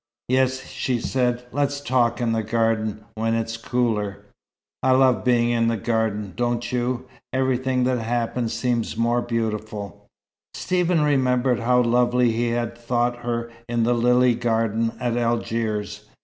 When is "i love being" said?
4.81-5.51